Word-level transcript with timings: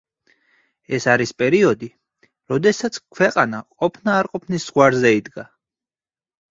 ეს 0.97 1.05
არის 1.15 1.33
პერიოდი, 1.41 1.91
როდესაც 2.55 2.99
ქვეყანა 3.19 3.63
ყოფნა-არყოფნის 3.83 4.69
ზღვარზე 4.73 5.17
იდგა. 5.23 5.49